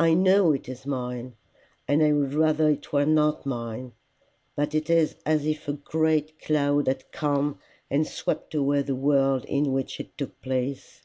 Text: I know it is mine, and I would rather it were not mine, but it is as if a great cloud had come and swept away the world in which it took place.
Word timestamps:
I 0.00 0.14
know 0.14 0.50
it 0.50 0.68
is 0.68 0.84
mine, 0.84 1.36
and 1.86 2.02
I 2.02 2.12
would 2.12 2.34
rather 2.34 2.68
it 2.70 2.92
were 2.92 3.06
not 3.06 3.46
mine, 3.46 3.92
but 4.56 4.74
it 4.74 4.90
is 4.90 5.14
as 5.24 5.46
if 5.46 5.68
a 5.68 5.74
great 5.74 6.40
cloud 6.40 6.88
had 6.88 7.12
come 7.12 7.60
and 7.88 8.04
swept 8.04 8.52
away 8.56 8.82
the 8.82 8.96
world 8.96 9.44
in 9.44 9.70
which 9.72 10.00
it 10.00 10.18
took 10.18 10.42
place. 10.42 11.04